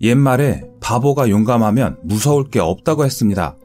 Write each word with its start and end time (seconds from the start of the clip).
옛말에 0.00 0.64
바보가 0.80 1.28
용감하면 1.28 1.98
무서울 2.02 2.48
게 2.48 2.58
없다고 2.58 3.04
했습니다. 3.04 3.56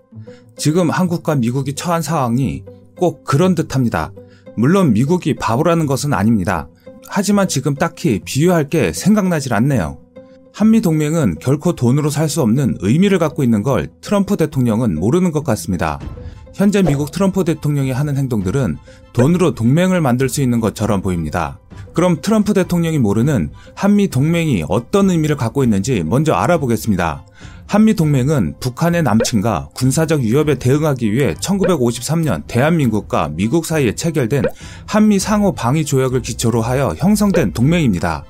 지금 0.57 0.89
한국과 0.89 1.35
미국이 1.35 1.73
처한 1.73 2.01
상황이 2.01 2.63
꼭 2.97 3.23
그런 3.23 3.55
듯 3.55 3.75
합니다. 3.75 4.11
물론 4.57 4.93
미국이 4.93 5.35
바보라는 5.35 5.85
것은 5.85 6.13
아닙니다. 6.13 6.67
하지만 7.07 7.47
지금 7.47 7.75
딱히 7.75 8.21
비유할 8.23 8.69
게 8.69 8.91
생각나질 8.93 9.53
않네요. 9.53 9.99
한미 10.53 10.79
동맹은 10.79 11.35
결코 11.41 11.75
돈으로 11.75 12.09
살 12.09 12.29
수 12.29 12.41
없는 12.41 12.77
의미를 12.79 13.19
갖고 13.19 13.43
있는 13.43 13.61
걸 13.61 13.89
트럼프 13.99 14.37
대통령은 14.37 14.95
모르는 14.95 15.31
것 15.31 15.43
같습니다. 15.43 15.99
현재 16.53 16.81
미국 16.81 17.11
트럼프 17.11 17.43
대통령이 17.43 17.91
하는 17.91 18.15
행동들은 18.15 18.77
돈으로 19.11 19.53
동맹을 19.53 19.99
만들 19.99 20.29
수 20.29 20.41
있는 20.41 20.61
것처럼 20.61 21.01
보입니다. 21.01 21.59
그럼 21.93 22.19
트럼프 22.21 22.53
대통령이 22.53 22.99
모르는 22.99 23.51
한미 23.73 24.09
동맹이 24.09 24.65
어떤 24.67 25.09
의미를 25.09 25.35
갖고 25.37 25.63
있는지 25.63 26.03
먼저 26.03 26.33
알아보겠습니다. 26.33 27.25
한미 27.67 27.95
동맹은 27.95 28.55
북한의 28.59 29.01
남침과 29.03 29.69
군사적 29.73 30.21
위협에 30.21 30.55
대응하기 30.55 31.11
위해 31.11 31.33
1953년 31.35 32.43
대한민국과 32.47 33.31
미국 33.33 33.65
사이에 33.65 33.95
체결된 33.95 34.43
한미 34.85 35.17
상호 35.17 35.53
방위 35.53 35.83
조약을 35.83 36.21
기초로 36.21 36.61
하여 36.61 36.93
형성된 36.97 37.53
동맹입니다. 37.53 38.23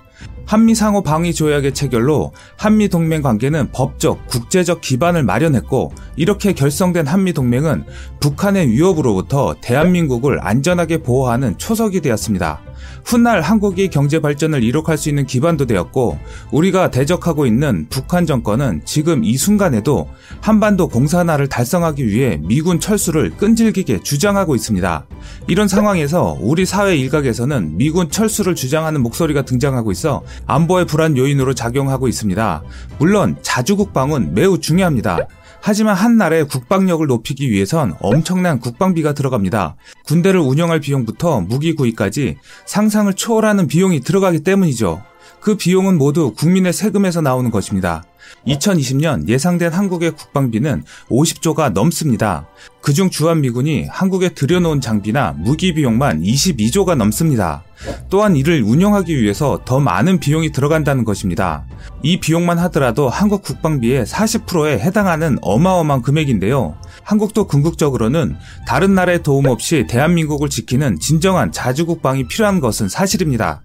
한미 0.46 0.76
상호 0.76 1.02
방위 1.02 1.34
조약의 1.34 1.74
체결로 1.74 2.32
한미 2.56 2.88
동맹 2.88 3.22
관계는 3.22 3.72
법적, 3.72 4.28
국제적 4.28 4.80
기반을 4.80 5.24
마련했고 5.24 5.92
이렇게 6.16 6.54
결성된 6.54 7.08
한미 7.08 7.34
동맹은 7.34 7.86
북한의 8.26 8.72
위협으로부터 8.72 9.56
대한민국을 9.62 10.40
안전하게 10.42 11.04
보호하는 11.04 11.60
초석이 11.60 12.02
되었습니다. 12.02 12.60
훗날 13.06 13.42
한국이 13.42 13.90
경제 13.90 14.20
발전을 14.20 14.64
이룩할 14.64 14.98
수 14.98 15.10
있는 15.10 15.28
기반도 15.28 15.68
되었고 15.68 16.18
우리가 16.52 16.90
대적하고 16.90 17.46
있는 17.46 17.86
북한 17.88 18.26
정권은 18.26 18.82
지금 18.84 19.24
이 19.24 19.38
순간에도 19.38 20.10
한반도 20.42 20.88
공산화를 20.88 21.50
달성하기 21.50 22.08
위해 22.08 22.40
미군 22.42 22.80
철수를 22.80 23.38
끈질기게 23.38 24.02
주장하고 24.02 24.56
있습니다. 24.56 25.06
이런 25.48 25.68
상황에서 25.68 26.36
우리 26.42 26.66
사회 26.66 26.96
일각에서는 26.96 27.78
미군 27.78 28.10
철수를 28.10 28.56
주장하는 28.56 29.02
목소리가 29.02 29.44
등장하고 29.44 29.92
있어 29.92 30.24
안보의 30.48 30.86
불안 30.86 31.16
요인으로 31.16 31.54
작용하고 31.54 32.08
있습니다. 32.08 32.64
물론 32.98 33.36
자주국방은 33.44 34.34
매우 34.34 34.60
중요합니다. 34.60 35.28
하지만 35.68 35.96
한 35.96 36.16
나라의 36.16 36.48
국방력을 36.48 37.08
높이기 37.08 37.50
위해선 37.50 37.96
엄청난 38.00 38.60
국방비가 38.60 39.14
들어갑니다. 39.14 39.78
군대를 40.06 40.40
운영할 40.40 40.80
비용부터 40.80 41.42
무기 41.42 41.74
구입까지 41.74 42.38
상상을 42.68 43.12
초월하는 43.12 43.66
비용이 43.66 44.02
들어가기 44.02 44.42
때문이죠. 44.42 45.02
그 45.40 45.58
비용은 45.58 45.98
모두 45.98 46.34
국민의 46.38 46.72
세금에서 46.72 47.22
나오는 47.22 47.50
것입니다. 47.50 48.04
2020년 48.48 49.28
예상된 49.28 49.72
한국의 49.74 50.12
국방비는 50.12 50.84
50조가 51.10 51.74
넘습니다. 51.74 52.48
그중 52.82 53.10
주한미군이 53.10 53.88
한국에 53.90 54.30
들여놓은 54.30 54.80
장비나 54.80 55.34
무기 55.38 55.74
비용만 55.74 56.22
22조가 56.22 56.96
넘습니다. 56.96 57.64
또한 58.10 58.36
이를 58.36 58.62
운영하기 58.62 59.20
위해서 59.20 59.62
더 59.66 59.80
많은 59.80 60.20
비용이 60.20 60.52
들어간다는 60.52 61.04
것입니다. 61.04 61.66
이 62.04 62.20
비용만 62.20 62.60
하더라도 62.60 63.10
한국 63.10 63.42
국방비의 63.44 64.06
40%에 64.06 64.80
해당하는 64.80 65.38
어마어마한 65.42 66.02
금액인데요. 66.04 66.78
한국도 67.04 67.48
궁극적으로는 67.48 68.36
다른 68.68 68.96
나라의 68.96 69.24
도움 69.24 69.48
없이 69.48 69.86
대한민국을 69.88 70.50
지키는 70.50 71.00
진정한 71.00 71.52
자주국방이 71.52 72.28
필요한 72.28 72.60
것은 72.60 72.90
사실입니다. 72.90 73.62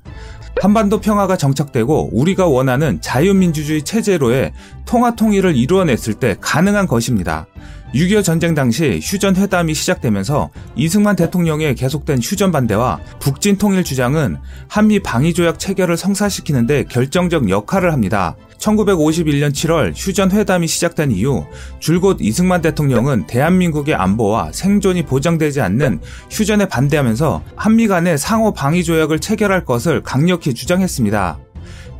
한반도 0.60 1.00
평화가 1.00 1.38
정착되고 1.38 2.10
우리가 2.12 2.46
원하는 2.46 3.00
자유민주주의 3.00 3.82
체제로의 3.82 4.52
통화 4.84 5.14
통일을 5.14 5.56
이루어냈을 5.56 6.14
때 6.14 6.36
가능한 6.38 6.86
것입니다. 6.86 7.46
6.25 7.94 8.22
전쟁 8.22 8.54
당시 8.54 9.00
휴전 9.02 9.36
회담이 9.36 9.74
시작되면서 9.74 10.50
이승만 10.76 11.16
대통령의 11.16 11.74
계속된 11.74 12.20
휴전 12.22 12.52
반대와 12.52 13.00
북진 13.18 13.58
통일 13.58 13.82
주장은 13.82 14.36
한미 14.68 15.00
방위 15.00 15.34
조약 15.34 15.58
체결을 15.58 15.96
성사시키는데 15.96 16.84
결정적 16.84 17.50
역할을 17.50 17.92
합니다. 17.92 18.36
1951년 18.58 19.50
7월 19.52 19.92
휴전 19.96 20.30
회담이 20.30 20.66
시작된 20.68 21.10
이후 21.10 21.46
줄곧 21.80 22.18
이승만 22.20 22.60
대통령은 22.60 23.26
대한민국의 23.26 23.94
안보와 23.94 24.52
생존이 24.52 25.04
보장되지 25.06 25.60
않는 25.62 26.00
휴전에 26.30 26.66
반대하면서 26.66 27.42
한미 27.56 27.88
간의 27.88 28.18
상호 28.18 28.52
방위 28.52 28.84
조약을 28.84 29.18
체결할 29.18 29.64
것을 29.64 30.02
강력히 30.02 30.54
주장했습니다. 30.54 31.38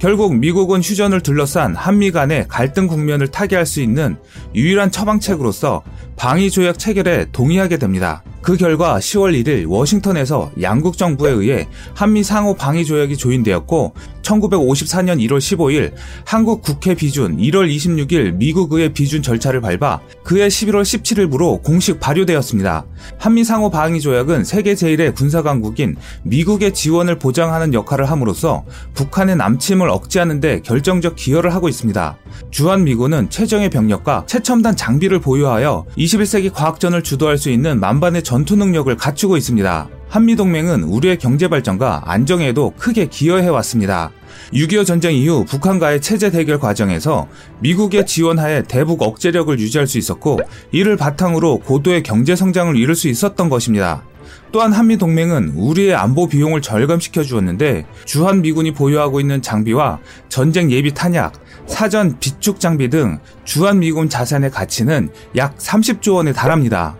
결국 0.00 0.34
미국은 0.34 0.80
휴전을 0.80 1.20
둘러싼 1.20 1.76
한미 1.76 2.10
간의 2.10 2.46
갈등 2.48 2.86
국면을 2.86 3.28
타개할 3.28 3.66
수 3.66 3.82
있는 3.82 4.16
유일한 4.54 4.90
처방책으로서 4.90 5.82
방위조약 6.16 6.78
체결에 6.78 7.26
동의하게 7.32 7.76
됩니다. 7.76 8.24
그 8.42 8.56
결과 8.56 8.98
10월 8.98 9.44
1일 9.44 9.68
워싱턴에서 9.68 10.50
양국 10.62 10.96
정부에 10.96 11.30
의해 11.32 11.68
한미 11.94 12.22
상호 12.22 12.54
방위 12.54 12.84
조약이 12.84 13.16
조인되었고 13.16 13.94
1954년 14.22 15.18
1월 15.26 15.38
15일 15.38 15.92
한국 16.24 16.62
국회 16.62 16.94
비준 16.94 17.36
1월 17.36 17.74
26일 17.74 18.34
미국 18.34 18.72
의회 18.72 18.92
비준 18.92 19.22
절차를 19.22 19.60
밟아 19.60 20.00
그해 20.22 20.48
11월 20.48 20.82
17일부로 20.82 21.62
공식 21.62 22.00
발효되었습니다. 22.00 22.84
한미 23.18 23.44
상호 23.44 23.70
방위 23.70 24.00
조약은 24.00 24.44
세계 24.44 24.74
제1의 24.74 25.14
군사 25.14 25.42
강국인 25.42 25.96
미국의 26.22 26.72
지원을 26.72 27.18
보장하는 27.18 27.74
역할을 27.74 28.10
함으로써 28.10 28.64
북한의 28.94 29.36
남침을 29.36 29.88
억제하는 29.88 30.40
데 30.40 30.60
결정적 30.60 31.16
기여를 31.16 31.54
하고 31.54 31.68
있습니다. 31.68 32.16
주한 32.50 32.84
미군은 32.84 33.30
최정의 33.30 33.70
병력과 33.70 34.24
최첨단 34.26 34.76
장비를 34.76 35.20
보유하여 35.20 35.86
21세기 35.96 36.52
과학전을 36.52 37.02
주도할 37.02 37.38
수 37.38 37.50
있는 37.50 37.80
만반의 37.80 38.22
전투 38.30 38.54
능력을 38.54 38.96
갖추고 38.96 39.36
있습니다. 39.36 39.88
한미동맹은 40.08 40.84
우리의 40.84 41.18
경제 41.18 41.48
발전과 41.48 42.02
안정에도 42.04 42.72
크게 42.78 43.06
기여해 43.06 43.48
왔습니다. 43.48 44.12
6.25 44.52 44.86
전쟁 44.86 45.16
이후 45.16 45.44
북한과의 45.44 46.00
체제 46.00 46.30
대결 46.30 46.60
과정에서 46.60 47.26
미국의 47.58 48.06
지원하에 48.06 48.62
대북 48.62 49.02
억제력을 49.02 49.58
유지할 49.58 49.88
수 49.88 49.98
있었고 49.98 50.38
이를 50.70 50.96
바탕으로 50.96 51.58
고도의 51.58 52.04
경제 52.04 52.36
성장을 52.36 52.76
이룰 52.76 52.94
수 52.94 53.08
있었던 53.08 53.48
것입니다. 53.48 54.04
또한 54.52 54.72
한미 54.72 54.96
동맹은 54.96 55.54
우리의 55.56 55.96
안보 55.96 56.28
비용을 56.28 56.62
절감시켜 56.62 57.24
주었는데 57.24 57.84
주한 58.04 58.42
미군이 58.42 58.74
보유하고 58.74 59.18
있는 59.18 59.42
장비와 59.42 59.98
전쟁 60.28 60.70
예비 60.70 60.94
탄약, 60.94 61.32
사전 61.66 62.16
비축 62.20 62.60
장비 62.60 62.90
등 62.90 63.18
주한 63.42 63.80
미군 63.80 64.08
자산의 64.08 64.52
가치는 64.52 65.08
약 65.34 65.58
30조 65.58 66.14
원에 66.14 66.32
달합니다. 66.32 66.96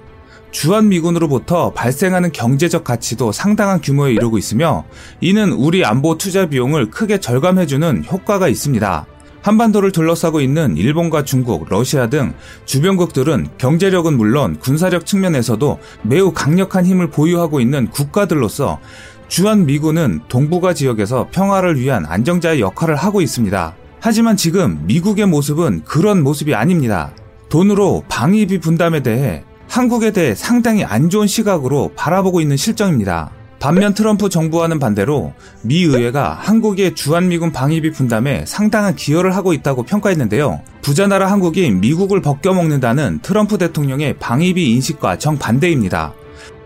주한미군으로부터 0.51 1.73
발생하는 1.73 2.33
경제적 2.33 2.85
가치도 2.85 3.33
상당한 3.33 3.81
규모에 3.81 4.13
이르고 4.13 4.39
있으며 4.39 4.85
이는 5.21 5.53
우리 5.53 5.85
안보 5.85 6.19
투자 6.19 6.47
비용을 6.47 6.91
크게 6.91 7.21
절감해주는 7.21 8.05
효과가 8.11 8.49
있습니다. 8.49 9.07
한반도를 9.43 9.93
둘러싸고 9.93 10.41
있는 10.41 10.77
일본과 10.77 11.25
중국, 11.25 11.67
러시아 11.69 12.09
등 12.09 12.35
주변국들은 12.67 13.49
경제력은 13.57 14.17
물론 14.17 14.59
군사력 14.59 15.07
측면에서도 15.07 15.79
매우 16.03 16.33
강력한 16.33 16.85
힘을 16.85 17.11
보유하고 17.11 17.61
있는 17.61 17.89
국가들로서 17.89 18.81
주한 19.29 19.65
미군은 19.65 20.21
동북아 20.29 20.75
지역에서 20.75 21.29
평화를 21.31 21.81
위한 21.81 22.05
안정자의 22.05 22.61
역할을 22.61 22.97
하고 22.97 23.23
있습니다. 23.23 23.77
하지만 24.01 24.37
지금 24.37 24.83
미국의 24.87 25.27
모습은 25.27 25.85
그런 25.85 26.23
모습이 26.23 26.55
아닙니다. 26.55 27.13
돈으로 27.49 28.03
방위비 28.09 28.59
분담에 28.59 29.03
대해 29.03 29.45
한국에 29.71 30.11
대해 30.11 30.35
상당히 30.35 30.83
안 30.83 31.11
좋은 31.11 31.29
시각으로 31.29 31.93
바라보고 31.95 32.41
있는 32.41 32.57
실정입니다. 32.57 33.31
반면 33.61 33.95
트럼프 33.95 34.29
정부와는 34.29 34.81
반대로 34.81 35.33
미 35.63 35.85
의회가 35.85 36.33
한국의 36.41 36.97
주한미군 36.97 37.53
방위비 37.53 37.93
분담에 37.93 38.45
상당한 38.47 38.97
기여를 38.97 39.37
하고 39.37 39.53
있다고 39.53 39.85
평가했는데요. 39.85 40.61
부자 40.83 41.07
나라 41.07 41.31
한국이 41.31 41.71
미국을 41.71 42.21
벗겨먹는다는 42.21 43.21
트럼프 43.23 43.59
대통령의 43.59 44.19
방위비 44.19 44.73
인식과 44.73 45.19
정반대입니다. 45.19 46.15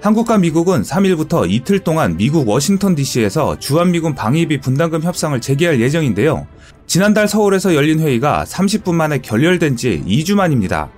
한국과 0.01 0.39
미국은 0.39 0.81
3일부터 0.81 1.51
이틀 1.51 1.81
동안 1.81 2.17
미국 2.17 2.49
워싱턴 2.49 2.95
DC에서 2.95 3.59
주한미군 3.59 4.15
방위비 4.15 4.61
분담금 4.61 5.03
협상을 5.03 5.39
재개할 5.43 5.79
예정인데요. 5.79 6.47
지난달 6.87 7.29
서울에서 7.29 7.75
열린 7.75 8.01
회의가 8.01 8.45
30분 8.49 8.95
만에 8.95 9.19
결렬된 9.19 9.77
지 9.77 10.03
2주 10.07 10.37
만입니다. 10.37 10.89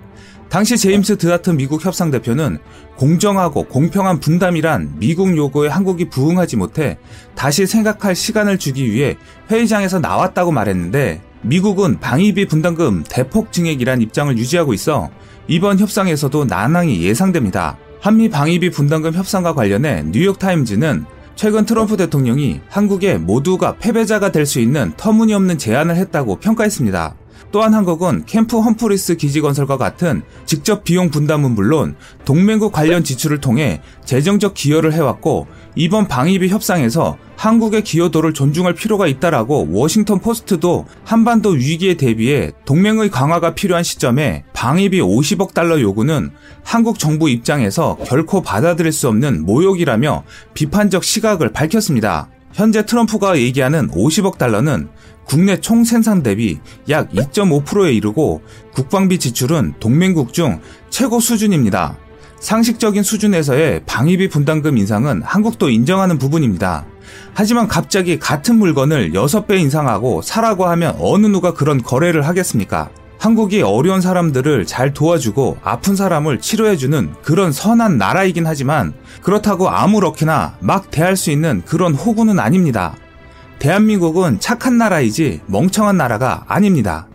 당시 0.49 0.79
제임스 0.79 1.19
드하튼 1.19 1.57
미국 1.57 1.85
협상 1.85 2.11
대표는 2.11 2.59
공정하고 2.97 3.65
공평한 3.65 4.21
분담이란 4.21 4.95
미국 4.99 5.37
요구에 5.37 5.69
한국이 5.69 6.09
부응하지 6.09 6.57
못해 6.57 6.99
다시 7.35 7.67
생각할 7.67 8.15
시간을 8.15 8.59
주기 8.59 8.91
위해 8.91 9.17
회의장에서 9.51 9.99
나왔다고 9.99 10.53
말했는데 10.53 11.21
미국은 11.43 12.01
방위비 12.01 12.47
분담금 12.47 13.05
대폭 13.09 13.53
증액이란 13.53 14.01
입장을 14.03 14.37
유지하고 14.39 14.73
있어 14.73 15.11
이번 15.49 15.79
협상에서도 15.79 16.47
난항이 16.47 17.03
예상됩니다. 17.03 17.77
한미 18.01 18.29
방위비 18.29 18.71
분담금 18.71 19.15
협상과 19.15 19.55
관련해 19.55 20.05
뉴욕타임즈는 20.11 21.05
최근 21.35 21.67
트럼프 21.67 21.97
대통령이 21.97 22.63
한국에 22.69 23.19
모두가 23.19 23.77
패배자가 23.77 24.33
될 24.33 24.47
수 24.47 24.59
있는 24.59 24.93
터무니없는 24.97 25.59
제안을 25.59 25.97
했다고 25.97 26.37
평가했습니다. 26.37 27.15
또한 27.53 27.75
한국은 27.75 28.25
캠프 28.27 28.59
험프리스 28.59 29.17
기지 29.17 29.41
건설과 29.41 29.77
같은 29.77 30.23
직접 30.45 30.85
비용 30.85 31.11
분담은 31.11 31.53
물론 31.53 31.97
동맹국 32.25 32.73
관련 32.73 33.05
지출을 33.05 33.41
통해 33.41 33.81
재정적 34.05 34.55
기여를 34.55 34.93
해왔고 34.93 35.47
이번 35.75 36.09
방위비 36.09 36.49
협상에서 36.49 37.19
한국의 37.37 37.85
기여도를 37.85 38.33
존중할 38.33 38.75
필요가 38.75 39.07
있다라고 39.07 39.69
워싱턴 39.71 40.21
포스트도 40.21 40.87
한반도 41.05 41.51
위기에 41.51 41.95
대비해 41.95 42.51
동맹의 42.65 43.11
강화가 43.11 43.55
필요한 43.55 43.85
시점에 43.85 44.45
방위비 44.55 45.01
50억 45.01 45.53
달러 45.53 45.81
요구는 45.81 46.31
한국 46.65 46.99
정부 46.99 47.29
입장에서 47.29 47.97
결코 48.07 48.43
받아들일 48.43 48.91
수 48.91 49.09
없는 49.09 49.45
모욕이라며 49.45 50.25
비판적 50.55 51.05
시각을 51.05 51.53
밝혔습니다. 51.53 52.31
현재 52.57 52.87
트럼프가 52.87 53.37
얘기하는 53.39 53.91
50억 53.91 54.39
달러는 54.39 54.89
국내 55.27 55.61
총 55.61 55.85
생산 55.85 56.23
대비 56.23 56.59
약 56.89 57.11
2.5%에 57.11 57.93
이르고 57.93 58.41
국방비 58.73 59.19
지출은 59.19 59.75
동맹국 59.79 60.33
중 60.33 60.61
최고 60.89 61.21
수준입니다. 61.21 61.99
상식적인 62.41 63.03
수준에서의 63.03 63.83
방위비 63.85 64.31
분담금 64.31 64.79
인상은 64.79 65.23
한국도 65.23 65.69
인정하는 65.69 66.17
부분입니다. 66.17 66.87
하지만 67.35 67.69
갑자기 67.69 68.19
같은 68.19 68.57
물건을 68.57 69.13
6배 69.13 69.61
인상하고 69.61 70.23
사라고 70.23 70.65
하면 70.65 70.97
어느 70.99 71.27
누가 71.27 71.53
그런 71.53 71.83
거래를 71.83 72.27
하겠습니까? 72.27 72.89
한국이 73.19 73.63
어려운 73.63 74.01
사람들을 74.01 74.67
잘 74.67 74.93
도와주고 74.93 75.59
아픈 75.63 75.97
사람을 75.97 76.41
치료해주는 76.41 77.15
그런 77.23 77.53
선한 77.53 77.99
나라이긴 77.99 78.47
하지만 78.47 78.93
그렇다고 79.23 79.69
아무렇게나 79.69 80.57
막 80.61 80.91
대할 80.91 81.17
수 81.17 81.31
있는 81.31 81.63
그런 81.67 81.95
호구는 81.95 82.39
아닙니다. 82.39 82.95
대한민국은 83.59 84.39
착한 84.39 84.77
나라이지 84.79 85.41
멍청한 85.47 85.97
나라가 85.97 86.45
아닙니다. 86.47 87.09